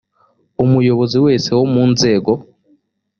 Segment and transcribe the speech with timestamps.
[0.63, 2.31] umuyobozi wese wo mu nzego